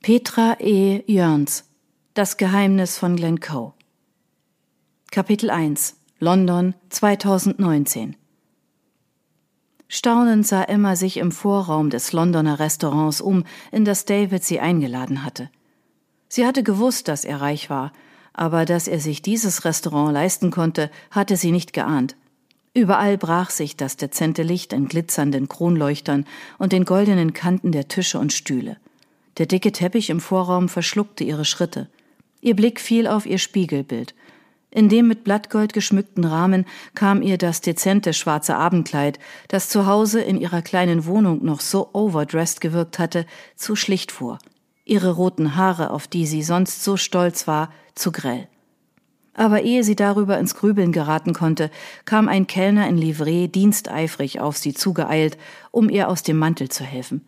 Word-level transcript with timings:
Petra 0.00 0.56
E. 0.60 1.02
Jörns 1.06 1.64
Das 2.14 2.36
Geheimnis 2.36 2.96
von 2.96 3.16
Glencoe 3.16 3.72
Kapitel 5.10 5.50
1 5.50 5.96
London 6.20 6.74
2019 6.88 8.16
Staunend 9.88 10.46
sah 10.46 10.62
Emma 10.62 10.94
sich 10.94 11.16
im 11.16 11.32
Vorraum 11.32 11.90
des 11.90 12.12
Londoner 12.12 12.60
Restaurants 12.60 13.20
um, 13.20 13.42
in 13.72 13.84
das 13.84 14.04
David 14.04 14.44
sie 14.44 14.60
eingeladen 14.60 15.24
hatte. 15.24 15.50
Sie 16.28 16.46
hatte 16.46 16.62
gewusst, 16.62 17.08
dass 17.08 17.24
er 17.24 17.40
reich 17.40 17.68
war, 17.68 17.92
aber 18.32 18.64
dass 18.64 18.86
er 18.86 19.00
sich 19.00 19.20
dieses 19.20 19.64
Restaurant 19.64 20.14
leisten 20.14 20.52
konnte, 20.52 20.92
hatte 21.10 21.36
sie 21.36 21.50
nicht 21.50 21.72
geahnt. 21.72 22.16
Überall 22.72 23.18
brach 23.18 23.50
sich 23.50 23.76
das 23.76 23.96
dezente 23.96 24.44
Licht 24.44 24.72
in 24.72 24.86
glitzernden 24.86 25.48
Kronleuchtern 25.48 26.24
und 26.56 26.72
den 26.72 26.84
goldenen 26.84 27.32
Kanten 27.32 27.72
der 27.72 27.88
Tische 27.88 28.20
und 28.20 28.32
Stühle. 28.32 28.76
Der 29.38 29.46
dicke 29.46 29.72
Teppich 29.72 30.10
im 30.10 30.20
Vorraum 30.20 30.68
verschluckte 30.68 31.24
ihre 31.24 31.44
Schritte. 31.44 31.88
Ihr 32.40 32.56
Blick 32.56 32.80
fiel 32.80 33.06
auf 33.06 33.24
ihr 33.24 33.38
Spiegelbild. 33.38 34.14
In 34.70 34.88
dem 34.88 35.08
mit 35.08 35.24
Blattgold 35.24 35.72
geschmückten 35.72 36.24
Rahmen 36.24 36.66
kam 36.94 37.22
ihr 37.22 37.38
das 37.38 37.60
dezente 37.60 38.12
schwarze 38.12 38.56
Abendkleid, 38.56 39.18
das 39.48 39.68
zu 39.68 39.86
Hause 39.86 40.20
in 40.20 40.38
ihrer 40.38 40.60
kleinen 40.60 41.06
Wohnung 41.06 41.44
noch 41.44 41.60
so 41.60 41.88
overdressed 41.94 42.60
gewirkt 42.60 42.98
hatte, 42.98 43.24
zu 43.56 43.76
schlicht 43.76 44.12
vor. 44.12 44.38
Ihre 44.84 45.12
roten 45.12 45.56
Haare, 45.56 45.90
auf 45.90 46.06
die 46.06 46.26
sie 46.26 46.42
sonst 46.42 46.84
so 46.84 46.96
stolz 46.96 47.46
war, 47.46 47.72
zu 47.94 48.12
grell. 48.12 48.46
Aber 49.34 49.62
ehe 49.62 49.84
sie 49.84 49.96
darüber 49.96 50.38
ins 50.38 50.54
Grübeln 50.54 50.92
geraten 50.92 51.32
konnte, 51.32 51.70
kam 52.04 52.28
ein 52.28 52.46
Kellner 52.46 52.88
in 52.88 52.98
Livree 52.98 53.46
diensteifrig 53.46 54.40
auf 54.40 54.56
sie 54.56 54.74
zugeeilt, 54.74 55.38
um 55.70 55.88
ihr 55.88 56.08
aus 56.08 56.24
dem 56.24 56.38
Mantel 56.38 56.68
zu 56.68 56.84
helfen. 56.84 57.24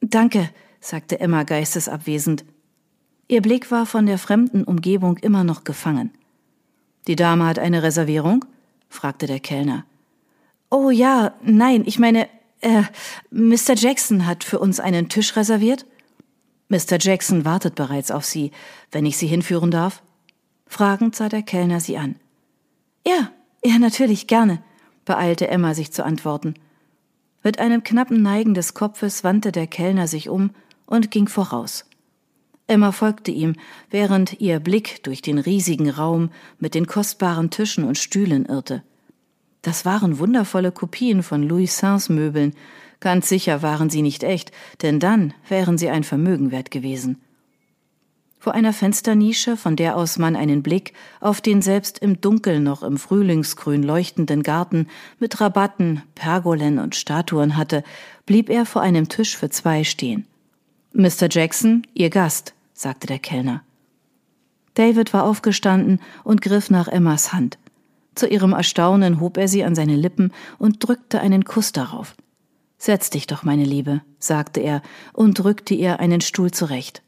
Danke, 0.00 0.50
sagte 0.86 1.20
Emma 1.20 1.42
geistesabwesend. 1.42 2.44
Ihr 3.28 3.42
Blick 3.42 3.70
war 3.70 3.86
von 3.86 4.06
der 4.06 4.18
fremden 4.18 4.62
Umgebung 4.62 5.16
immer 5.18 5.42
noch 5.42 5.64
gefangen. 5.64 6.12
Die 7.08 7.16
Dame 7.16 7.46
hat 7.46 7.58
eine 7.58 7.82
Reservierung? 7.82 8.44
fragte 8.88 9.26
der 9.26 9.40
Kellner. 9.40 9.84
Oh 10.70 10.90
ja, 10.90 11.34
nein, 11.42 11.82
ich 11.86 11.98
meine, 11.98 12.28
äh, 12.60 12.82
Mr. 13.30 13.74
Jackson 13.74 14.26
hat 14.26 14.44
für 14.44 14.58
uns 14.58 14.80
einen 14.80 15.08
Tisch 15.08 15.36
reserviert? 15.36 15.86
Mr. 16.68 16.98
Jackson 17.00 17.44
wartet 17.44 17.74
bereits 17.74 18.10
auf 18.10 18.24
Sie, 18.24 18.50
wenn 18.92 19.06
ich 19.06 19.16
Sie 19.16 19.26
hinführen 19.26 19.70
darf? 19.70 20.02
Fragend 20.66 21.14
sah 21.14 21.28
der 21.28 21.42
Kellner 21.42 21.80
sie 21.80 21.96
an. 21.96 22.16
Ja, 23.06 23.30
ja, 23.64 23.78
natürlich, 23.78 24.26
gerne, 24.26 24.62
beeilte 25.04 25.48
Emma 25.48 25.74
sich 25.74 25.92
zu 25.92 26.04
antworten. 26.04 26.54
Mit 27.44 27.60
einem 27.60 27.84
knappen 27.84 28.22
Neigen 28.22 28.54
des 28.54 28.74
Kopfes 28.74 29.22
wandte 29.22 29.52
der 29.52 29.68
Kellner 29.68 30.08
sich 30.08 30.28
um 30.28 30.50
und 30.86 31.10
ging 31.10 31.28
voraus. 31.28 31.84
Emma 32.68 32.90
folgte 32.90 33.30
ihm, 33.30 33.54
während 33.90 34.40
ihr 34.40 34.58
Blick 34.58 35.02
durch 35.04 35.22
den 35.22 35.38
riesigen 35.38 35.90
Raum 35.90 36.30
mit 36.58 36.74
den 36.74 36.86
kostbaren 36.86 37.50
Tischen 37.50 37.84
und 37.84 37.98
Stühlen 37.98 38.46
irrte. 38.46 38.82
Das 39.62 39.84
waren 39.84 40.18
wundervolle 40.18 40.72
Kopien 40.72 41.22
von 41.22 41.42
Louis 41.42 41.76
Saints 41.76 42.08
Möbeln. 42.08 42.54
Ganz 43.00 43.28
sicher 43.28 43.62
waren 43.62 43.90
sie 43.90 44.02
nicht 44.02 44.22
echt, 44.24 44.52
denn 44.82 45.00
dann 45.00 45.34
wären 45.48 45.78
sie 45.78 45.90
ein 45.90 46.04
Vermögen 46.04 46.50
wert 46.50 46.70
gewesen. 46.70 47.20
Vor 48.38 48.54
einer 48.54 48.72
Fensternische, 48.72 49.56
von 49.56 49.74
der 49.74 49.96
aus 49.96 50.18
man 50.18 50.36
einen 50.36 50.62
Blick 50.62 50.92
auf 51.20 51.40
den 51.40 51.62
selbst 51.62 51.98
im 51.98 52.20
Dunkel 52.20 52.60
noch 52.60 52.84
im 52.84 52.96
Frühlingsgrün 52.96 53.82
leuchtenden 53.82 54.44
Garten 54.44 54.86
mit 55.18 55.40
Rabatten, 55.40 56.02
Pergolen 56.14 56.78
und 56.78 56.94
Statuen 56.94 57.56
hatte, 57.56 57.82
blieb 58.24 58.48
er 58.48 58.64
vor 58.66 58.82
einem 58.82 59.08
Tisch 59.08 59.36
für 59.36 59.50
zwei 59.50 59.82
stehen. 59.82 60.26
Mr. 60.98 61.28
Jackson, 61.30 61.86
Ihr 61.92 62.08
Gast, 62.08 62.54
sagte 62.72 63.06
der 63.06 63.18
Kellner. 63.18 63.62
David 64.72 65.12
war 65.12 65.24
aufgestanden 65.24 66.00
und 66.24 66.40
griff 66.40 66.70
nach 66.70 66.88
Emmas 66.88 67.34
Hand. 67.34 67.58
Zu 68.14 68.26
ihrem 68.26 68.54
Erstaunen 68.54 69.20
hob 69.20 69.36
er 69.36 69.46
sie 69.46 69.62
an 69.62 69.74
seine 69.74 69.94
Lippen 69.94 70.32
und 70.58 70.86
drückte 70.86 71.20
einen 71.20 71.44
Kuss 71.44 71.72
darauf. 71.72 72.14
Setz 72.78 73.10
dich 73.10 73.26
doch, 73.26 73.42
meine 73.42 73.66
Liebe, 73.66 74.00
sagte 74.18 74.60
er 74.60 74.80
und 75.12 75.38
drückte 75.38 75.74
ihr 75.74 76.00
einen 76.00 76.22
Stuhl 76.22 76.50
zurecht. 76.50 77.02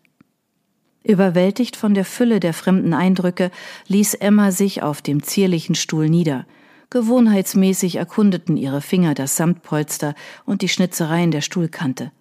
Überwältigt 1.03 1.75
von 1.75 1.95
der 1.95 2.05
Fülle 2.05 2.41
der 2.41 2.53
fremden 2.53 2.93
Eindrücke 2.93 3.51
ließ 3.87 4.13
Emma 4.15 4.53
sich 4.53 4.83
auf 4.83 5.01
dem 5.01 5.23
zierlichen 5.23 5.75
Stuhl 5.75 6.11
nieder. 6.11 6.45
Gewohnheitsmäßig 6.91 7.97
erkundeten 7.97 8.59
ihre 8.59 8.83
Finger 8.83 9.15
das 9.15 9.37
Samtpolster 9.37 10.15
und 10.45 10.61
die 10.61 10.69
Schnitzereien 10.69 11.31
der 11.31 11.41
Stuhlkante. 11.41 12.13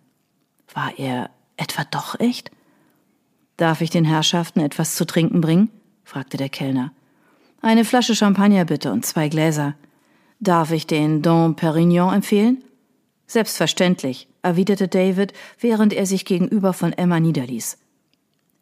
War 0.73 0.97
er 0.97 1.29
Etwa 1.57 1.83
doch 1.83 2.19
echt? 2.19 2.51
Darf 3.57 3.81
ich 3.81 3.89
den 3.89 4.05
Herrschaften 4.05 4.59
etwas 4.59 4.95
zu 4.95 5.05
trinken 5.05 5.41
bringen? 5.41 5.69
fragte 6.03 6.37
der 6.37 6.49
Kellner. 6.49 6.93
Eine 7.61 7.83
Flasche 7.83 8.15
Champagner 8.15 8.65
bitte 8.65 8.91
und 8.91 9.05
zwei 9.05 9.29
Gläser. 9.29 9.75
Darf 10.39 10.71
ich 10.71 10.85
den 10.85 11.23
Don 11.23 11.55
Perignon 11.55 12.13
empfehlen? 12.13 12.63
Selbstverständlich, 13.25 14.27
erwiderte 14.43 14.87
David, 14.87 15.33
während 15.59 15.91
er 15.91 16.05
sich 16.05 16.23
gegenüber 16.23 16.71
von 16.73 16.93
Emma 16.93 17.19
niederließ. 17.19 17.77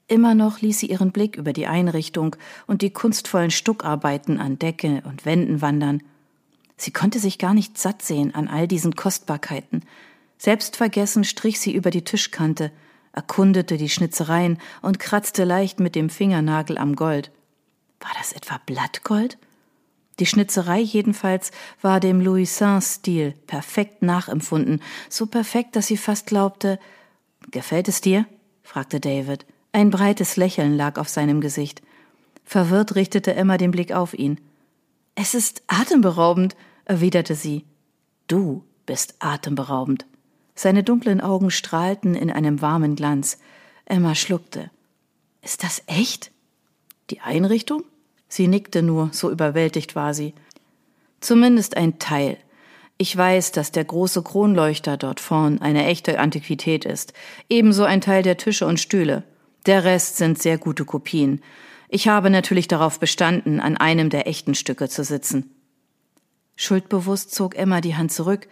Immer 0.08 0.34
noch 0.34 0.62
ließ 0.62 0.80
sie 0.80 0.88
ihren 0.88 1.12
Blick 1.12 1.36
über 1.36 1.52
die 1.52 1.68
Einrichtung 1.68 2.36
und 2.66 2.82
die 2.82 2.92
kunstvollen 2.92 3.52
Stuckarbeiten 3.52 4.40
an 4.40 4.58
Decke 4.58 5.04
und 5.06 5.26
Wänden 5.26 5.62
wandern. 5.62 6.02
Sie 6.78 6.92
konnte 6.92 7.20
sich 7.20 7.38
gar 7.38 7.54
nicht 7.54 7.78
satt 7.78 8.02
sehen 8.02 8.34
an 8.34 8.48
all 8.48 8.68
diesen 8.68 8.96
Kostbarkeiten. 8.96 9.84
Selbstvergessen 10.38 11.24
strich 11.24 11.60
sie 11.60 11.74
über 11.74 11.90
die 11.90 12.04
Tischkante, 12.04 12.72
erkundete 13.16 13.78
die 13.78 13.90
Schnitzereien 13.90 14.59
und 14.81 15.00
kratzte 15.00 15.46
leicht 15.46 15.80
mit 15.80 15.96
dem 15.96 16.09
Fingernagel 16.09 16.78
am 16.78 16.96
Gold. 16.96 17.31
War 18.00 18.12
das 18.18 18.34
etwa 18.34 18.59
Blattgold? 18.66 19.38
Die 20.20 20.26
Schnitzerei 20.26 20.80
jedenfalls 20.80 21.52
war 21.81 22.00
dem 22.00 22.22
Louis 22.22 22.58
Saint-Stil 22.58 23.34
perfekt 23.48 24.02
nachempfunden, 24.02 24.81
so 25.09 25.26
perfekt, 25.26 25.76
dass 25.76 25.88
sie 25.88 25.98
fast 25.98 26.28
glaubte. 26.28 26.80
Gefällt 27.52 27.88
es 27.88 28.02
dir? 28.02 28.26
fragte 28.64 29.00
David. 29.00 29.46
Ein 29.72 29.90
breites 29.90 30.38
Lächeln 30.38 30.78
lag 30.78 30.97
auf 30.97 31.09
seinem 31.09 31.42
Gesicht. 31.42 31.82
Verwirrt 32.46 32.96
richtete 32.96 33.34
Emma 33.34 33.58
den 33.58 33.72
Blick 33.72 33.92
auf 33.92 34.14
ihn. 34.14 34.40
Es 35.16 35.34
ist 35.34 35.64
atemberaubend, 35.68 36.56
erwiderte 36.86 37.36
sie. 37.36 37.66
Du 38.28 38.64
bist 38.86 39.16
atemberaubend. 39.20 40.06
Seine 40.56 40.84
dunklen 40.84 41.20
Augen 41.22 41.52
strahlten 41.52 42.16
in 42.16 42.32
einem 42.32 42.62
warmen 42.62 42.96
Glanz. 42.96 43.38
Emma 43.86 44.16
schluckte. 44.16 44.72
Ist 45.42 45.64
das 45.64 45.84
echt? 45.86 46.32
Die 47.10 47.20
Einrichtung? 47.20 47.84
Sie 48.28 48.48
nickte 48.48 48.82
nur, 48.82 49.10
so 49.12 49.30
überwältigt 49.30 49.96
war 49.96 50.14
sie. 50.14 50.34
Zumindest 51.20 51.78
ein 51.78 52.00
Teil. 52.00 52.38
Ich 52.98 53.16
weiß, 53.16 53.52
dass 53.52 53.72
der 53.72 53.84
große 53.84 54.24
Kronleuchter 54.24 54.96
dort 54.96 55.20
vorn 55.20 55.62
eine 55.62 55.86
echte 55.86 56.18
Antiquität 56.18 56.86
ist, 56.86 57.14
ebenso 57.50 57.84
ein 57.84 58.00
Teil 58.00 58.24
der 58.24 58.38
Tische 58.38 58.66
und 58.66 58.80
Stühle. 58.80 59.24
Der 59.66 59.84
Rest 59.84 60.18
sind 60.18 60.42
sehr 60.42 60.58
gute 60.58 60.86
Kopien. 60.86 61.42
Ich 61.90 62.08
habe 62.08 62.30
natürlich 62.30 62.68
darauf 62.68 63.00
bestanden, 63.00 63.60
an 63.60 63.76
einem 63.76 64.10
der 64.10 64.28
echten 64.28 64.56
Stücke 64.56 64.88
zu 64.88 65.04
sitzen. 65.04 65.54
Schuldbewusst 66.56 67.36
zog 67.36 67.56
Emma 67.56 67.82
die 67.82 67.96
Hand 67.96 68.14
zurück 68.14 68.48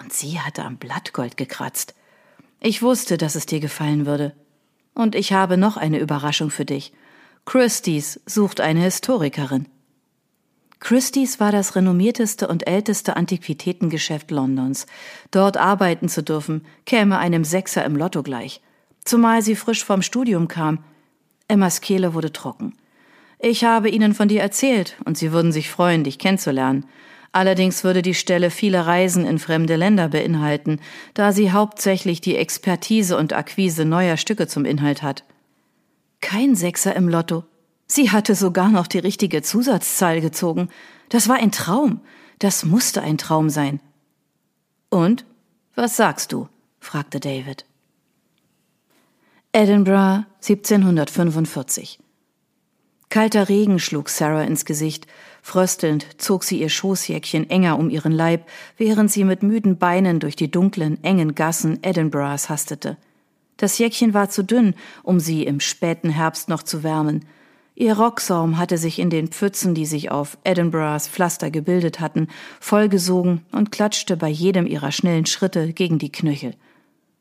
und 0.00 0.12
sie 0.12 0.40
hatte 0.40 0.64
am 0.64 0.76
Blattgold 0.76 1.36
gekratzt. 1.36 1.94
Ich 2.60 2.82
wusste, 2.82 3.16
dass 3.16 3.34
es 3.34 3.46
dir 3.46 3.60
gefallen 3.60 4.06
würde. 4.06 4.34
Und 4.94 5.14
ich 5.14 5.32
habe 5.32 5.56
noch 5.56 5.76
eine 5.76 5.98
Überraschung 5.98 6.50
für 6.50 6.64
dich. 6.64 6.92
Christie's 7.44 8.20
sucht 8.26 8.60
eine 8.60 8.80
Historikerin. 8.80 9.66
Christie's 10.78 11.40
war 11.40 11.52
das 11.52 11.76
renommierteste 11.76 12.48
und 12.48 12.66
älteste 12.66 13.16
Antiquitätengeschäft 13.16 14.30
Londons. 14.30 14.86
Dort 15.30 15.58
arbeiten 15.58 16.08
zu 16.08 16.22
dürfen, 16.22 16.64
käme 16.86 17.18
einem 17.18 17.44
Sechser 17.44 17.84
im 17.84 17.96
Lotto 17.96 18.22
gleich. 18.22 18.62
Zumal 19.04 19.42
sie 19.42 19.56
frisch 19.56 19.84
vom 19.84 20.00
Studium 20.00 20.48
kam. 20.48 20.82
Emmas 21.48 21.80
Kehle 21.80 22.14
wurde 22.14 22.32
trocken. 22.32 22.74
Ich 23.38 23.64
habe 23.64 23.88
Ihnen 23.88 24.14
von 24.14 24.28
dir 24.28 24.42
erzählt, 24.42 24.96
und 25.04 25.16
Sie 25.16 25.32
würden 25.32 25.50
sich 25.50 25.70
freuen, 25.70 26.04
dich 26.04 26.18
kennenzulernen. 26.18 26.86
Allerdings 27.32 27.84
würde 27.84 28.02
die 28.02 28.14
Stelle 28.14 28.50
viele 28.50 28.86
Reisen 28.86 29.24
in 29.24 29.38
fremde 29.38 29.76
Länder 29.76 30.08
beinhalten, 30.08 30.80
da 31.14 31.32
sie 31.32 31.52
hauptsächlich 31.52 32.20
die 32.20 32.36
Expertise 32.36 33.16
und 33.16 33.32
Akquise 33.32 33.84
neuer 33.84 34.16
Stücke 34.16 34.48
zum 34.48 34.64
Inhalt 34.64 35.02
hat. 35.02 35.24
Kein 36.20 36.56
Sechser 36.56 36.94
im 36.96 37.08
Lotto. 37.08 37.44
Sie 37.86 38.10
hatte 38.10 38.34
sogar 38.34 38.68
noch 38.68 38.86
die 38.86 38.98
richtige 38.98 39.42
Zusatzzahl 39.42 40.20
gezogen. 40.20 40.68
Das 41.08 41.28
war 41.28 41.36
ein 41.36 41.52
Traum. 41.52 42.00
Das 42.38 42.64
musste 42.64 43.02
ein 43.02 43.18
Traum 43.18 43.48
sein. 43.48 43.80
Und? 44.90 45.24
Was 45.76 45.96
sagst 45.96 46.32
du? 46.32 46.48
fragte 46.80 47.20
David. 47.20 47.64
Edinburgh 49.52 50.24
1745 50.42 51.98
Kalter 53.08 53.48
Regen 53.48 53.80
schlug 53.80 54.08
Sarah 54.08 54.44
ins 54.44 54.64
Gesicht. 54.64 55.08
Fröstelnd 55.50 56.06
zog 56.18 56.44
sie 56.44 56.60
ihr 56.60 56.68
Schoßjäckchen 56.68 57.50
enger 57.50 57.76
um 57.76 57.90
ihren 57.90 58.12
Leib, 58.12 58.46
während 58.76 59.10
sie 59.10 59.24
mit 59.24 59.42
müden 59.42 59.78
Beinen 59.78 60.20
durch 60.20 60.36
die 60.36 60.48
dunklen, 60.48 61.02
engen 61.02 61.34
Gassen 61.34 61.82
Edinburghs 61.82 62.48
hastete. 62.48 62.96
Das 63.56 63.76
Jäckchen 63.76 64.14
war 64.14 64.30
zu 64.30 64.44
dünn, 64.44 64.74
um 65.02 65.18
sie 65.18 65.42
im 65.42 65.58
späten 65.58 66.08
Herbst 66.08 66.48
noch 66.48 66.62
zu 66.62 66.84
wärmen. 66.84 67.24
Ihr 67.74 67.94
Rocksaum 67.94 68.58
hatte 68.58 68.78
sich 68.78 69.00
in 69.00 69.10
den 69.10 69.26
Pfützen, 69.26 69.74
die 69.74 69.86
sich 69.86 70.12
auf 70.12 70.38
Edinburghs 70.44 71.08
Pflaster 71.08 71.50
gebildet 71.50 71.98
hatten, 71.98 72.28
vollgesogen 72.60 73.40
und 73.50 73.72
klatschte 73.72 74.16
bei 74.16 74.28
jedem 74.28 74.68
ihrer 74.68 74.92
schnellen 74.92 75.26
Schritte 75.26 75.72
gegen 75.72 75.98
die 75.98 76.12
Knöchel. 76.12 76.54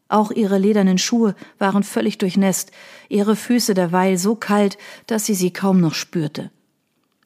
Auch 0.08 0.30
ihre 0.30 0.60
ledernen 0.60 1.00
Schuhe 1.00 1.34
waren 1.58 1.82
völlig 1.82 2.20
durchnässt, 2.20 2.70
ihre 3.10 3.36
Füße 3.36 3.74
derweil 3.74 4.20
so 4.20 4.36
kalt, 4.36 4.78
dass 5.08 5.26
sie 5.26 5.34
sie 5.34 5.52
kaum 5.52 5.82
noch 5.82 5.96
spürte. 5.96 6.52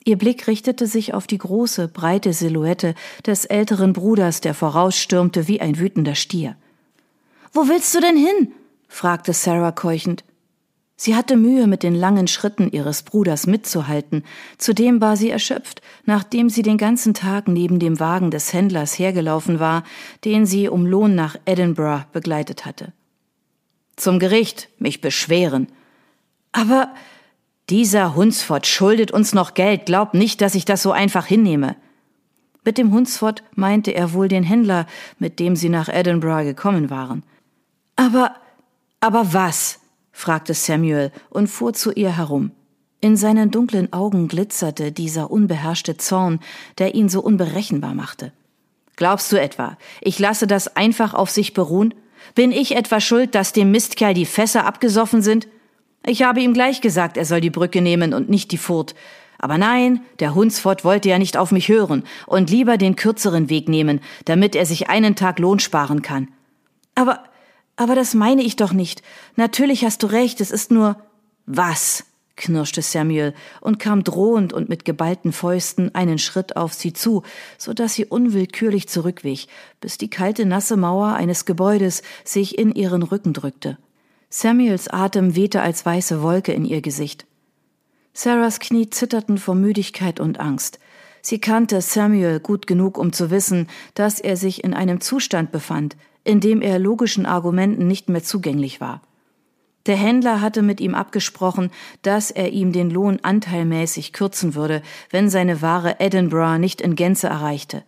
Ihr 0.05 0.17
Blick 0.17 0.47
richtete 0.47 0.85
sich 0.85 1.13
auf 1.13 1.27
die 1.27 1.38
große, 1.38 1.88
breite 1.88 2.33
Silhouette 2.33 2.94
des 3.25 3.45
älteren 3.45 3.94
Bruders, 3.94 4.41
der 4.41 4.53
vorausstürmte 4.53 5.47
wie 5.47 5.61
ein 5.61 5.79
wütender 5.79 6.15
Stier. 6.15 6.55
Wo 7.53 7.67
willst 7.67 7.94
du 7.95 8.01
denn 8.01 8.17
hin? 8.17 8.51
fragte 8.88 9.33
Sarah 9.33 9.71
keuchend. 9.71 10.23
Sie 10.95 11.15
hatte 11.15 11.35
Mühe, 11.35 11.67
mit 11.67 11.83
den 11.83 11.95
langen 11.95 12.27
Schritten 12.27 12.69
ihres 12.71 13.03
Bruders 13.03 13.47
mitzuhalten. 13.47 14.23
Zudem 14.57 15.01
war 15.01 15.17
sie 15.17 15.29
erschöpft, 15.29 15.81
nachdem 16.05 16.50
sie 16.50 16.61
den 16.61 16.77
ganzen 16.77 17.13
Tag 17.13 17.47
neben 17.47 17.79
dem 17.79 18.00
Wagen 18.00 18.29
des 18.29 18.53
Händlers 18.53 18.97
hergelaufen 19.00 19.59
war, 19.59 19.83
den 20.23 20.45
sie 20.45 20.69
um 20.69 20.85
Lohn 20.85 21.15
nach 21.15 21.35
Edinburgh 21.45 22.05
begleitet 22.13 22.65
hatte. 22.65 22.94
Zum 23.95 24.19
Gericht, 24.19 24.69
mich 24.79 25.01
beschweren. 25.01 25.67
Aber 26.51 26.94
dieser 27.74 28.14
Hunsfort 28.14 28.68
schuldet 28.68 29.10
uns 29.10 29.34
noch 29.34 29.56
Geld, 29.56 29.88
glaub 29.88 30.14
nicht, 30.14 30.42
dass 30.42 30.54
ich 30.54 30.64
das 30.64 30.84
so 30.84 30.92
einfach 30.92 31.25
hinnehme. 31.25 31.75
Mit 32.64 32.78
dem 32.78 32.94
Hunsfort 32.94 33.42
meinte 33.56 33.96
er 33.96 34.14
wohl 34.14 34.28
den 34.28 34.44
Händler, 34.44 34.86
mit 35.18 35.40
dem 35.40 35.56
sie 35.56 35.70
nach 35.70 35.90
Edinburgh 35.90 36.44
gekommen 36.44 36.92
waren. 36.92 37.24
Aber, 37.96 38.36
aber 39.00 39.34
was? 39.34 39.80
fragte 40.12 40.54
Samuel 40.54 41.12
und 41.31 41.48
fuhr 41.48 41.74
zu 41.74 41.92
ihr 41.92 42.16
herum. 42.16 42.52
In 43.02 43.18
seinen 43.18 43.50
dunklen 43.50 43.92
Augen 43.92 44.28
glitzerte 44.28 44.92
dieser 44.92 45.31
unbeherrschte 45.31 45.98
Zorn, 45.98 46.42
der 46.78 46.94
ihn 46.94 47.10
so 47.10 47.22
unberechenbar 47.22 47.96
machte. 47.96 48.34
Glaubst 48.98 49.31
du 49.31 49.42
etwa, 49.42 49.80
ich 50.00 50.20
lasse 50.20 50.46
das 50.46 50.75
einfach 50.75 51.16
auf 51.16 51.31
sich 51.31 51.56
beruhen? 51.56 51.96
Bin 52.36 52.52
ich 52.52 52.75
etwa 52.75 53.00
schuld, 53.00 53.34
dass 53.34 53.52
dem 53.52 53.72
Mistkerl 53.72 54.14
die 54.14 54.28
Fässer 54.28 54.68
abgesoffen 54.68 55.24
sind? 55.24 55.48
Ich 56.05 56.23
habe 56.23 56.41
ihm 56.41 56.53
gleich 56.53 56.81
gesagt, 56.81 57.17
er 57.17 57.25
soll 57.25 57.41
die 57.41 57.50
Brücke 57.50 57.81
nehmen 57.81 58.13
und 58.13 58.29
nicht 58.29 58.51
die 58.51 58.57
Furt. 58.57 58.95
Aber 59.39 59.57
nein, 59.57 60.01
der 60.19 60.35
Hunsfort 60.35 60.83
wollte 60.83 61.09
ja 61.09 61.17
nicht 61.17 61.38
auf 61.38 61.51
mich 61.51 61.67
hören 61.69 62.03
und 62.27 62.50
lieber 62.50 62.77
den 62.77 62.95
kürzeren 62.95 63.50
Weg 63.50 63.67
nehmen, 63.67 64.00
damit 64.25 64.55
er 64.55 64.65
sich 64.65 64.89
einen 64.89 65.15
Tag 65.15 65.39
Lohn 65.39 65.59
sparen 65.59 66.01
kann. 66.01 66.29
Aber 66.95 67.23
aber 67.75 67.95
das 67.95 68.13
meine 68.13 68.44
ich 68.44 68.55
doch 68.55 68.73
nicht. 68.73 69.01
Natürlich 69.35 69.83
hast 69.83 70.03
du 70.03 70.07
recht, 70.07 70.41
es 70.41 70.51
ist 70.51 70.71
nur. 70.71 70.97
Was? 71.45 72.05
knirschte 72.35 72.81
Samuel 72.81 73.35
und 73.61 73.77
kam 73.77 74.03
drohend 74.03 74.53
und 74.53 74.67
mit 74.67 74.85
geballten 74.85 75.31
Fäusten 75.31 75.94
einen 75.94 76.17
Schritt 76.17 76.55
auf 76.55 76.73
sie 76.73 76.91
zu, 76.91 77.21
so 77.59 77.73
dass 77.73 77.94
sie 77.94 78.05
unwillkürlich 78.05 78.89
zurückwich, 78.89 79.47
bis 79.81 80.00
die 80.00 80.09
kalte 80.09 80.45
nasse 80.45 80.75
Mauer 80.75 81.13
eines 81.13 81.45
Gebäudes 81.45 82.01
sich 82.23 82.57
in 82.57 82.73
ihren 82.73 83.03
Rücken 83.03 83.33
drückte. 83.33 83.77
Samuels 84.35 84.88
Atem 84.88 85.35
wehte 85.35 85.62
als 85.62 85.85
weiße 85.85 86.24
Wolke 86.24 86.53
in 86.53 86.65
ihr 86.65 86.81
Gesicht. 86.81 87.27
Sarahs 88.13 88.59
Knie 88.59 88.89
zitterten 88.89 89.38
vor 89.38 89.53
Müdigkeit 89.53 90.19
und 90.19 90.39
Angst. 90.39 90.80
Sie 91.21 91.38
kannte 91.38 91.81
Samuel 91.81 92.39
gut 92.39 92.65
genug, 92.65 92.97
um 92.97 93.13
zu 93.13 93.30
wissen, 93.30 93.68
dass 93.94 94.19
er 94.19 94.35
sich 94.35 94.63
in 94.63 94.74
einem 94.74 95.01
Zustand 95.01 95.51
befand, 95.51 95.95
in 96.24 96.39
dem 96.39 96.63
er 96.63 96.80
logischen 96.80 97.27
Argumenten 97.27 97.85
nicht 97.85 98.09
mehr 98.09 98.24
zugänglich 98.24 98.81
war. 98.81 99.03
Der 99.85 99.97
Händler 99.97 100.41
hatte 100.41 100.63
mit 100.63 100.81
ihm 100.81 100.95
abgesprochen, 100.95 101.69
dass 102.01 102.31
er 102.31 102.53
ihm 102.53 102.71
den 102.71 102.89
Lohn 102.89 103.19
anteilmäßig 103.21 104.13
kürzen 104.13 104.56
würde, 104.56 104.81
wenn 105.12 105.29
seine 105.29 105.62
Ware 105.62 106.00
Edinburgh 106.00 106.57
nicht 106.57 106.81
in 106.81 106.95
Gänze 106.95 107.27
erreichte. 107.27 107.83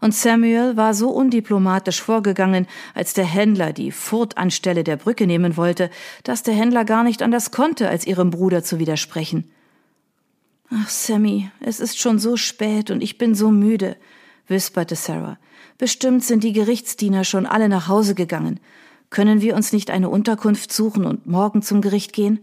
Und 0.00 0.14
Samuel 0.14 0.76
war 0.76 0.94
so 0.94 1.10
undiplomatisch 1.10 2.00
vorgegangen, 2.00 2.66
als 2.94 3.12
der 3.12 3.26
Händler 3.26 3.72
die 3.72 3.92
Furt 3.92 4.38
anstelle 4.38 4.82
der 4.82 4.96
Brücke 4.96 5.26
nehmen 5.26 5.56
wollte, 5.56 5.90
dass 6.24 6.42
der 6.42 6.54
Händler 6.54 6.84
gar 6.84 7.04
nicht 7.04 7.22
anders 7.22 7.50
konnte, 7.50 7.88
als 7.88 8.06
ihrem 8.06 8.30
Bruder 8.30 8.64
zu 8.64 8.78
widersprechen. 8.78 9.50
Ach, 10.70 10.88
Sammy, 10.88 11.50
es 11.60 11.80
ist 11.80 11.98
schon 11.98 12.18
so 12.18 12.36
spät 12.36 12.90
und 12.90 13.02
ich 13.02 13.18
bin 13.18 13.34
so 13.34 13.50
müde, 13.50 13.96
wisperte 14.46 14.96
Sarah. 14.96 15.38
Bestimmt 15.76 16.24
sind 16.24 16.44
die 16.44 16.52
Gerichtsdiener 16.52 17.24
schon 17.24 17.44
alle 17.44 17.68
nach 17.68 17.88
Hause 17.88 18.14
gegangen. 18.14 18.60
Können 19.10 19.40
wir 19.40 19.56
uns 19.56 19.72
nicht 19.72 19.90
eine 19.90 20.08
Unterkunft 20.08 20.72
suchen 20.72 21.04
und 21.04 21.26
morgen 21.26 21.62
zum 21.62 21.80
Gericht 21.80 22.12
gehen? 22.12 22.38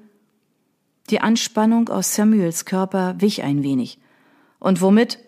Die 1.10 1.22
Anspannung 1.22 1.88
aus 1.90 2.14
Samuels 2.14 2.66
Körper 2.66 3.16
wich 3.20 3.44
ein 3.44 3.64
wenig. 3.64 4.00
Und 4.60 4.82
womit? 4.82 5.20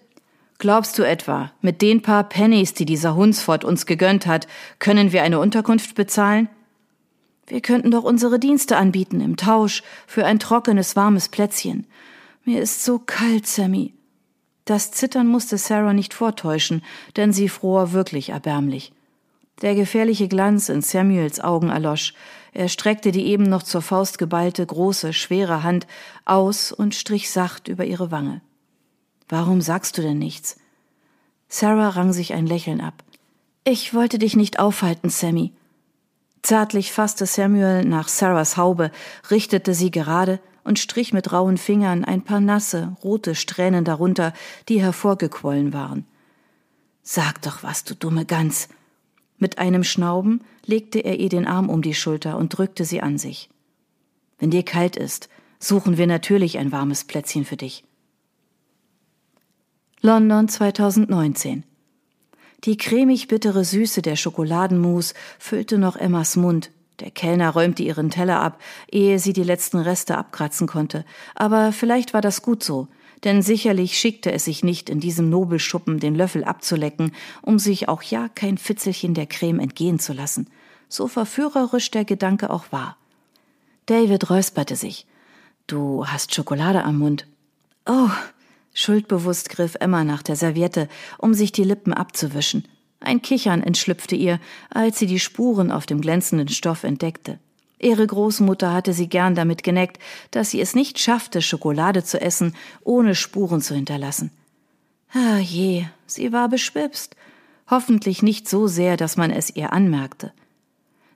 Glaubst 0.60 1.00
du 1.00 1.04
etwa, 1.04 1.54
mit 1.62 1.82
den 1.82 2.02
paar 2.02 2.26
Pennies, 2.26 2.74
die 2.74 2.84
dieser 2.84 3.16
Hunsfort 3.16 3.64
uns 3.64 3.86
gegönnt 3.86 4.28
hat, 4.28 4.46
können 4.78 5.14
wir 5.14 5.24
eine 5.24 5.40
Unterkunft 5.40 5.96
bezahlen? 5.96 6.50
Wir 7.48 7.62
könnten 7.62 7.92
doch 7.92 8.04
unsere 8.04 8.40
Dienste 8.40 8.76
anbieten 8.76 9.22
im 9.22 9.38
Tausch 9.38 9.84
für 10.06 10.26
ein 10.26 10.38
trockenes, 10.38 10.98
warmes 10.98 11.30
Plätzchen. 11.30 11.88
Mir 12.44 12.62
ist 12.62 12.84
so 12.84 13.00
kalt, 13.00 13.48
Sammy. 13.48 13.94
Das 14.66 14.92
Zittern 14.92 15.28
musste 15.28 15.58
Sarah 15.58 15.94
nicht 15.94 16.14
vortäuschen, 16.14 16.84
denn 17.16 17.32
sie 17.32 17.48
fror 17.48 17.94
wirklich 17.94 18.32
erbärmlich. 18.32 18.92
Der 19.62 19.76
gefährliche 19.76 20.28
Glanz 20.28 20.68
in 20.68 20.82
Samuels 20.82 21.40
Augen 21.40 21.70
erlosch. 21.70 22.14
Er 22.52 22.68
streckte 22.68 23.14
die 23.14 23.28
eben 23.28 23.44
noch 23.44 23.64
zur 23.64 23.82
Faust 23.82 24.18
geballte, 24.18 24.66
große, 24.66 25.14
schwere 25.14 25.64
Hand 25.64 25.88
aus 26.26 26.74
und 26.74 26.96
strich 26.96 27.32
sacht 27.32 27.70
über 27.70 27.86
ihre 27.86 28.12
Wange. 28.12 28.42
Warum 29.30 29.62
sagst 29.62 29.98
du 29.98 30.02
denn 30.02 30.18
nichts? 30.18 30.58
Sarah 31.48 31.90
rang 31.90 32.12
sich 32.14 32.34
ein 32.34 32.48
Lächeln 32.48 32.81
ab. 32.81 33.04
Ich 33.64 33.94
wollte 33.94 34.20
dich 34.20 34.36
nicht 34.36 34.60
aufhalten, 34.60 35.10
Sammy. 35.10 35.54
Zärtlich 36.42 36.92
fasste 36.92 37.26
Samuel 37.26 37.86
nach 37.86 38.08
Sarahs 38.08 38.58
Haube, 38.58 38.92
richtete 39.30 39.74
sie 39.74 39.92
gerade 39.92 40.40
und 40.64 40.80
strich 40.80 41.14
mit 41.14 41.31
rauen 41.31 41.58
Fingern 41.58 42.06
ein 42.06 42.24
paar 42.24 42.40
nasse, 42.40 42.96
rote 43.04 43.36
Strähnen 43.36 43.86
darunter, 43.86 44.34
die 44.68 44.81
hervorgequollen 44.81 45.74
waren. 45.74 46.06
Sag 47.04 47.42
doch 47.42 47.64
was, 47.64 47.84
du 47.84 47.96
dumme 47.96 48.25
Gans. 48.25 48.70
Mit 49.38 49.58
einem 49.58 49.84
Schnauben 49.84 50.42
legte 50.66 51.00
er 51.00 51.20
ihr 51.20 51.30
den 51.30 51.48
Arm 51.48 51.70
um 51.70 51.82
die 51.82 51.94
Schulter 51.94 52.38
und 52.38 52.58
drückte 52.58 52.86
sie 52.86 53.02
an 53.02 53.18
sich. 53.18 53.50
Wenn 54.38 54.52
dir 54.52 54.64
kalt 54.64 54.96
ist, 54.96 55.30
suchen 55.60 55.98
wir 55.98 56.08
natürlich 56.08 56.58
ein 56.58 56.72
warmes 56.72 57.03
Plätzchen 57.03 57.46
für 57.46 57.58
dich. 57.58 57.84
London 60.01 60.48
2019 60.48 61.65
Die 62.63 62.77
cremig 62.77 63.27
bittere 63.27 63.65
Süße 63.65 64.01
der 64.01 64.15
Schokoladenmus 64.15 65.13
füllte 65.39 65.77
noch 65.77 65.98
Emmas 65.98 66.38
Mund, 66.38 66.72
der 67.01 67.12
Kellner 67.12 67.50
räumte 67.50 67.84
ihren 67.84 68.10
Teller 68.10 68.39
ab, 68.39 68.62
ehe 68.89 69.20
sie 69.20 69.34
die 69.34 69.44
letzten 69.44 69.77
Reste 69.77 70.18
abkratzen 70.18 70.68
konnte. 70.68 71.03
Aber 71.36 71.74
vielleicht 71.74 72.13
war 72.13 72.22
das 72.22 72.41
gut 72.41 72.63
so, 72.63 72.88
denn 73.25 73.41
sicherlich 73.41 74.00
schickte 74.00 74.32
es 74.32 74.46
sich 74.46 74.63
nicht, 74.63 74.89
in 74.89 75.01
diesem 75.01 75.29
Nobelschuppen 75.29 76.00
den 76.00 76.15
Löffel 76.15 76.46
abzulecken, 76.46 77.12
um 77.41 77.60
sich 77.60 77.89
auch 77.89 78.01
ja 78.01 78.29
kein 78.29 78.58
Fitzelchen 78.58 79.13
der 79.13 79.27
Creme 79.27 79.60
entgehen 79.60 80.00
zu 80.00 80.13
lassen, 80.13 80.48
so 80.88 81.10
verführerisch 81.10 81.91
der 81.91 82.06
Gedanke 82.06 82.51
auch 82.51 82.72
war. 82.72 82.96
David 83.88 84.29
räusperte 84.29 84.77
sich. 84.77 85.06
Du 85.68 86.08
hast 86.08 86.34
Schokolade 86.34 86.86
am 86.86 87.00
Mund. 87.00 87.27
Oh, 87.86 88.08
schuldbewusst 88.74 89.50
griff 89.50 89.76
Emma 89.80 90.04
nach 90.04 90.24
der 90.24 90.36
Serviette, 90.36 90.88
um 91.18 91.34
sich 91.34 91.52
die 91.52 91.64
Lippen 91.64 91.94
abzuwischen. 91.94 92.66
Ein 93.00 93.22
Kichern 93.22 93.64
entschlüpfte 93.64 94.16
ihr, 94.16 94.40
als 94.70 95.00
sie 95.00 95.08
die 95.08 95.20
Spuren 95.20 95.72
auf 95.72 95.86
dem 95.86 96.02
glänzenden 96.02 96.50
Stoff 96.50 96.84
entdeckte. 96.84 97.40
Ihre 97.80 98.06
Großmutter 98.06 98.74
hatte 98.74 98.92
sie 98.92 99.08
gern 99.08 99.36
damit 99.36 99.64
geneckt, 99.64 100.00
dass 100.32 100.52
sie 100.52 100.60
es 100.60 100.76
nicht 100.76 101.00
schaffte, 101.00 101.42
Schokolade 101.42 102.04
zu 102.04 102.20
essen, 102.20 102.54
ohne 102.84 103.16
Spuren 103.16 103.62
zu 103.62 103.74
hinterlassen. 103.74 104.32
Ah 105.14 105.38
je, 105.38 105.86
sie 106.06 106.34
war 106.34 106.50
beschwipst, 106.50 107.16
hoffentlich 107.70 108.22
nicht 108.22 108.50
so 108.50 108.68
sehr, 108.68 108.98
dass 108.98 109.16
man 109.16 109.32
es 109.32 109.56
ihr 109.56 109.72
anmerkte. 109.72 110.34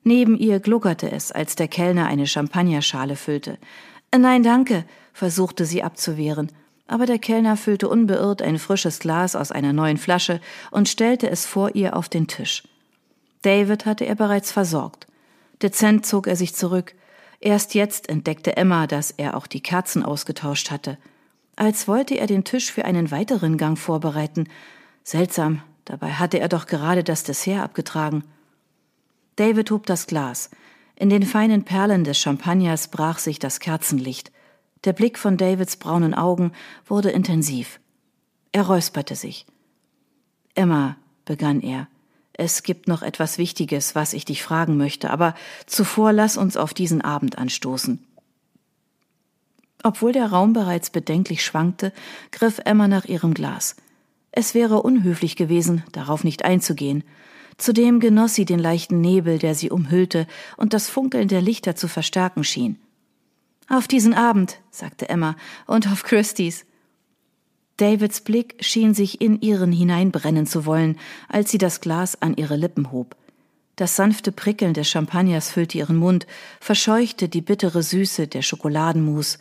Neben 0.05 0.37
ihr 0.37 0.59
gluckerte 0.61 1.11
es, 1.11 1.31
als 1.31 1.55
der 1.55 1.67
Kellner 1.67 2.07
eine 2.07 2.27
Champagnerschale 2.27 3.17
füllte. 3.17 3.57
Nein, 4.17 4.43
danke, 4.43 4.85
versuchte 5.11 5.65
sie 5.65 5.83
abzuwehren 5.83 6.49
aber 6.87 7.05
der 7.05 7.19
Kellner 7.19 7.57
füllte 7.57 7.87
unbeirrt 7.87 8.41
ein 8.41 8.59
frisches 8.59 8.99
Glas 8.99 9.35
aus 9.35 9.51
einer 9.51 9.73
neuen 9.73 9.97
Flasche 9.97 10.41
und 10.71 10.89
stellte 10.89 11.29
es 11.29 11.45
vor 11.45 11.75
ihr 11.75 11.95
auf 11.95 12.09
den 12.09 12.27
Tisch. 12.27 12.63
David 13.41 13.85
hatte 13.85 14.05
er 14.05 14.15
bereits 14.15 14.51
versorgt. 14.51 15.07
Dezent 15.61 16.05
zog 16.05 16.27
er 16.27 16.35
sich 16.35 16.55
zurück. 16.55 16.95
Erst 17.39 17.73
jetzt 17.73 18.09
entdeckte 18.09 18.57
Emma, 18.57 18.87
dass 18.87 19.11
er 19.11 19.35
auch 19.37 19.47
die 19.47 19.61
Kerzen 19.61 20.03
ausgetauscht 20.03 20.71
hatte. 20.71 20.97
Als 21.55 21.87
wollte 21.87 22.15
er 22.15 22.27
den 22.27 22.43
Tisch 22.43 22.71
für 22.71 22.85
einen 22.85 23.11
weiteren 23.11 23.57
Gang 23.57 23.77
vorbereiten. 23.77 24.47
Seltsam, 25.03 25.61
dabei 25.85 26.13
hatte 26.13 26.39
er 26.39 26.49
doch 26.49 26.65
gerade 26.65 27.03
das 27.03 27.23
Dessert 27.23 27.61
abgetragen. 27.61 28.23
David 29.35 29.71
hob 29.71 29.85
das 29.85 30.07
Glas. 30.07 30.49
In 30.95 31.09
den 31.09 31.23
feinen 31.23 31.63
Perlen 31.63 32.03
des 32.03 32.19
Champagners 32.19 32.87
brach 32.87 33.19
sich 33.19 33.39
das 33.39 33.59
Kerzenlicht. 33.59 34.31
Der 34.85 34.93
Blick 34.93 35.17
von 35.17 35.37
Davids 35.37 35.77
braunen 35.77 36.13
Augen 36.13 36.51
wurde 36.85 37.09
intensiv. 37.09 37.79
Er 38.51 38.63
räusperte 38.63 39.15
sich. 39.15 39.45
Emma, 40.55 40.97
begann 41.25 41.61
er, 41.61 41.87
es 42.33 42.63
gibt 42.63 42.87
noch 42.87 43.03
etwas 43.03 43.37
Wichtiges, 43.37 43.95
was 43.95 44.13
ich 44.13 44.25
dich 44.25 44.43
fragen 44.43 44.75
möchte, 44.75 45.11
aber 45.11 45.35
zuvor 45.67 46.11
lass 46.11 46.35
uns 46.35 46.57
auf 46.57 46.73
diesen 46.73 47.01
Abend 47.01 47.37
anstoßen. 47.37 48.05
Obwohl 49.83 50.13
der 50.13 50.27
Raum 50.27 50.53
bereits 50.53 50.89
bedenklich 50.89 51.43
schwankte, 51.45 51.93
griff 52.31 52.59
Emma 52.65 52.87
nach 52.87 53.05
ihrem 53.05 53.33
Glas. 53.33 53.75
Es 54.31 54.55
wäre 54.55 54.81
unhöflich 54.81 55.35
gewesen, 55.35 55.83
darauf 55.91 56.23
nicht 56.23 56.43
einzugehen. 56.43 57.03
Zudem 57.57 57.99
genoss 57.99 58.33
sie 58.33 58.45
den 58.45 58.59
leichten 58.59 58.99
Nebel, 58.99 59.37
der 59.37 59.53
sie 59.53 59.69
umhüllte 59.69 60.25
und 60.57 60.73
das 60.73 60.89
Funkeln 60.89 61.27
der 61.27 61.41
Lichter 61.41 61.75
zu 61.75 61.87
verstärken 61.87 62.43
schien. 62.43 62.79
Auf 63.73 63.87
diesen 63.87 64.13
Abend, 64.13 64.59
sagte 64.69 65.09
Emma, 65.09 65.35
und 65.65 65.87
auf 65.87 66.03
Christie's. 66.03 66.67
Davids 67.77 68.21
Blick 68.21 68.63
schien 68.63 68.93
sich 68.93 69.19
in 69.19 69.41
ihren 69.41 69.71
hineinbrennen 69.71 70.45
zu 70.45 70.67
wollen, 70.67 70.99
als 71.27 71.49
sie 71.49 71.57
das 71.57 71.81
Glas 71.81 72.21
an 72.21 72.35
ihre 72.35 72.55
Lippen 72.55 72.91
hob. 72.91 73.15
Das 73.75 73.95
sanfte 73.95 74.31
Prickeln 74.31 74.75
des 74.75 74.87
Champagners 74.87 75.49
füllte 75.49 75.79
ihren 75.79 75.95
Mund, 75.95 76.27
verscheuchte 76.59 77.29
die 77.29 77.41
bittere 77.41 77.81
Süße 77.81 78.27
der 78.27 78.43
Schokoladenmus. 78.43 79.39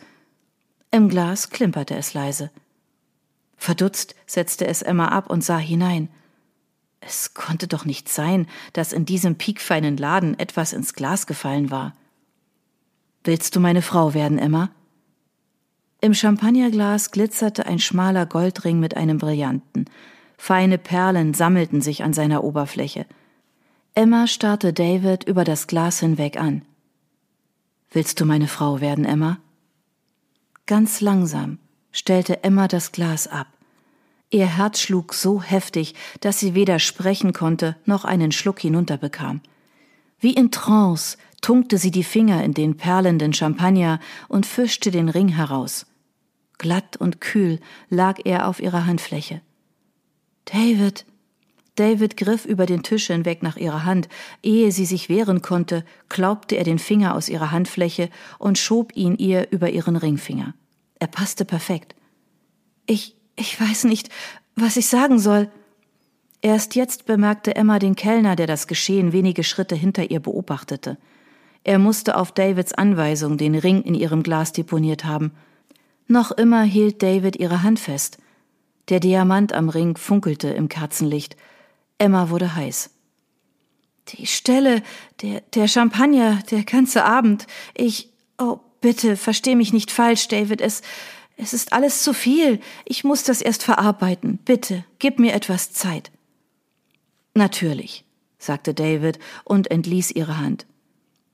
Im 0.89 1.09
Glas 1.09 1.51
klimperte 1.51 1.95
es 1.95 2.15
leise. 2.15 2.49
Verdutzt 3.55 4.15
setzte 4.25 4.65
es 4.65 4.81
Emma 4.81 5.09
ab 5.09 5.29
und 5.29 5.43
sah 5.43 5.59
hinein. 5.59 6.09
Es 7.01 7.35
konnte 7.35 7.67
doch 7.67 7.85
nicht 7.85 8.09
sein, 8.09 8.47
dass 8.73 8.93
in 8.93 9.05
diesem 9.05 9.35
piekfeinen 9.35 9.95
Laden 9.95 10.39
etwas 10.39 10.73
ins 10.73 10.95
Glas 10.95 11.27
gefallen 11.27 11.69
war. 11.69 11.93
Willst 13.23 13.55
du 13.55 13.61
meine 13.61 13.81
Frau 13.81 14.13
werden, 14.13 14.37
Emma? 14.37 14.69
Im 16.01 16.13
Champagnerglas 16.13 17.11
glitzerte 17.11 17.65
ein 17.65 17.79
schmaler 17.79 18.25
Goldring 18.25 18.81
mit 18.81 18.97
einem 18.97 19.17
Brillanten. 19.17 19.85
Feine 20.37 20.77
Perlen 20.77 21.33
sammelten 21.33 21.81
sich 21.81 22.03
an 22.03 22.11
seiner 22.11 22.43
Oberfläche. 22.43 23.05
Emma 23.95 24.27
starrte 24.27 24.73
David 24.73 25.23
über 25.23 25.45
das 25.45 25.67
Glas 25.67 26.01
hinweg 26.01 26.37
an. 26.37 26.63
Willst 27.91 28.19
du 28.19 28.25
meine 28.25 28.49
Frau 28.49 28.81
werden, 28.81 29.05
Emma? 29.05 29.37
Ganz 30.65 30.99
langsam 30.99 31.59
stellte 31.93 32.43
Emma 32.43 32.67
das 32.67 32.91
Glas 32.91 33.27
ab. 33.27 33.47
Ihr 34.31 34.47
Herz 34.47 34.81
schlug 34.81 35.13
so 35.13 35.41
heftig, 35.41 35.93
dass 36.19 36.39
sie 36.39 36.55
weder 36.55 36.79
sprechen 36.79 37.31
konnte 37.31 37.77
noch 37.85 38.03
einen 38.03 38.33
Schluck 38.33 38.59
hinunterbekam. 38.59 39.41
Wie 40.19 40.33
in 40.33 40.51
Trance 40.51 41.17
tunkte 41.43 41.77
sie 41.77 41.91
die 41.91 42.03
Finger 42.03 42.43
in 42.43 42.55
den 42.55 42.77
perlenden 42.77 43.33
Champagner 43.33 43.99
und 44.27 44.47
fischte 44.47 44.89
den 44.89 45.09
Ring 45.09 45.27
heraus. 45.27 45.85
Glatt 46.57 46.97
und 46.97 47.21
kühl 47.21 47.59
lag 47.89 48.19
er 48.23 48.47
auf 48.47 48.59
ihrer 48.59 48.87
Handfläche. 48.87 49.41
David. 50.45 51.05
David 51.75 52.17
griff 52.17 52.45
über 52.45 52.65
den 52.65 52.83
Tisch 52.83 53.07
hinweg 53.07 53.43
nach 53.43 53.57
ihrer 53.57 53.83
Hand. 53.83 54.07
Ehe 54.41 54.71
sie 54.71 54.85
sich 54.85 55.09
wehren 55.09 55.41
konnte, 55.41 55.83
klaubte 56.07 56.55
er 56.55 56.63
den 56.63 56.79
Finger 56.79 57.15
aus 57.15 57.29
ihrer 57.29 57.51
Handfläche 57.51 58.09
und 58.39 58.57
schob 58.57 58.95
ihn 58.95 59.15
ihr 59.15 59.51
über 59.51 59.69
ihren 59.69 59.95
Ringfinger. 59.95 60.53
Er 60.99 61.07
passte 61.07 61.45
perfekt. 61.45 61.95
Ich, 62.85 63.15
ich 63.35 63.59
weiß 63.59 63.85
nicht, 63.85 64.09
was 64.55 64.77
ich 64.77 64.87
sagen 64.87 65.19
soll. 65.19 65.49
Erst 66.41 66.75
jetzt 66.75 67.05
bemerkte 67.05 67.55
Emma 67.55 67.79
den 67.79 67.95
Kellner, 67.95 68.35
der 68.35 68.47
das 68.47 68.67
Geschehen 68.67 69.11
wenige 69.11 69.43
Schritte 69.43 69.75
hinter 69.75 70.11
ihr 70.11 70.19
beobachtete. 70.19 70.97
Er 71.63 71.79
musste 71.79 72.17
auf 72.17 72.31
Davids 72.31 72.73
Anweisung 72.73 73.37
den 73.37 73.55
Ring 73.55 73.81
in 73.81 73.95
ihrem 73.95 74.23
Glas 74.23 74.51
deponiert 74.51 75.05
haben. 75.05 75.31
Noch 76.07 76.31
immer 76.31 76.63
hielt 76.63 77.01
David 77.01 77.37
ihre 77.37 77.63
Hand 77.63 77.79
fest. 77.79 78.17
Der 78.89 78.99
Diamant 78.99 79.53
am 79.53 79.69
Ring 79.69 79.95
funkelte 79.95 80.49
im 80.49 80.67
Kerzenlicht. 80.67 81.37
Emma 81.97 82.29
wurde 82.29 82.55
heiß. 82.55 82.89
Die 84.09 84.27
Stelle, 84.27 84.83
der, 85.21 85.41
der 85.53 85.69
Champagner, 85.69 86.39
der 86.51 86.63
ganze 86.63 87.05
Abend. 87.05 87.47
Ich, 87.73 88.09
oh, 88.37 88.59
bitte, 88.81 89.15
versteh 89.15 89.55
mich 89.55 89.71
nicht 89.71 89.91
falsch, 89.91 90.27
David. 90.27 90.59
Es, 90.59 90.81
es 91.37 91.53
ist 91.53 91.71
alles 91.71 92.03
zu 92.03 92.13
viel. 92.13 92.59
Ich 92.83 93.05
muss 93.05 93.23
das 93.23 93.41
erst 93.41 93.63
verarbeiten. 93.63 94.39
Bitte, 94.43 94.83
gib 94.99 95.19
mir 95.19 95.33
etwas 95.33 95.71
Zeit. 95.71 96.11
Natürlich, 97.33 98.03
sagte 98.37 98.73
David 98.73 99.19
und 99.45 99.71
entließ 99.71 100.11
ihre 100.11 100.37
Hand. 100.37 100.65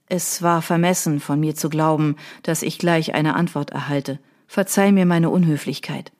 Es 0.09 0.41
war 0.41 0.63
vermessen 0.63 1.19
von 1.19 1.39
mir 1.39 1.55
zu 1.55 1.69
glauben, 1.69 2.15
dass 2.41 2.63
ich 2.63 2.79
gleich 2.79 3.13
eine 3.13 3.35
Antwort 3.35 3.69
erhalte. 3.69 4.19
Verzeih 4.47 4.91
mir 4.91 5.05
meine 5.05 5.29
Unhöflichkeit. 5.29 6.11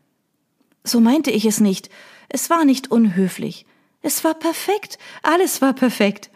So 0.84 1.00
meinte 1.00 1.32
ich 1.32 1.46
es 1.46 1.60
nicht. 1.60 1.90
Es 2.30 2.52
war 2.52 2.66
nicht 2.66 2.92
unhöflich. 2.92 3.66
Es 4.04 4.24
war 4.24 4.36
perfekt. 4.36 5.00
Alles 5.24 5.64
war 5.64 5.74
perfekt. 5.74 6.30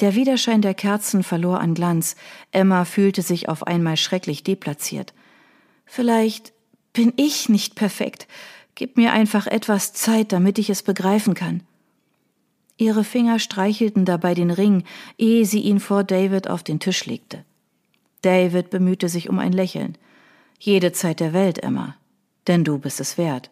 Der 0.00 0.14
Widerschein 0.14 0.60
der 0.60 0.74
Kerzen 0.74 1.22
verlor 1.22 1.60
an 1.60 1.72
Glanz. 1.72 2.16
Emma 2.52 2.84
fühlte 2.84 3.22
sich 3.22 3.48
auf 3.48 3.66
einmal 3.66 3.96
schrecklich 3.96 4.44
deplatziert. 4.44 5.14
Vielleicht 5.86 6.52
bin 6.92 7.14
ich 7.16 7.48
nicht 7.48 7.76
perfekt. 7.76 8.28
Gib 8.74 8.98
mir 8.98 9.12
einfach 9.12 9.46
etwas 9.46 9.94
Zeit, 9.94 10.32
damit 10.32 10.58
ich 10.58 10.68
es 10.68 10.82
begreifen 10.82 11.32
kann. 11.32 11.62
Ihre 12.76 13.04
Finger 13.04 13.38
streichelten 13.38 14.04
dabei 14.04 14.34
den 14.34 14.50
Ring, 14.50 14.84
ehe 15.16 15.46
sie 15.46 15.60
ihn 15.60 15.80
vor 15.80 16.02
David 16.04 16.48
auf 16.48 16.62
den 16.62 16.80
Tisch 16.80 17.06
legte. 17.06 17.44
David 18.22 18.70
bemühte 18.70 19.08
sich 19.08 19.28
um 19.28 19.38
ein 19.38 19.52
Lächeln. 19.52 19.96
Jede 20.58 20.92
Zeit 20.92 21.20
der 21.20 21.32
Welt, 21.32 21.62
Emma, 21.62 21.96
denn 22.46 22.64
du 22.64 22.78
bist 22.78 23.00
es 23.00 23.18
wert. 23.18 23.50